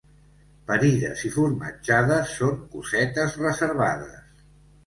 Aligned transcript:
Parides 0.69 1.21
i 1.29 1.31
formatjades 1.35 2.33
són 2.39 2.57
cosetes 2.77 3.39
reservades. 3.45 4.45